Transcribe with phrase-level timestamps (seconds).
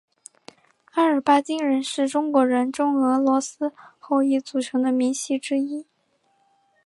[0.93, 5.85] 阿尔巴津人是中国人中俄罗斯后裔组成的民系之一。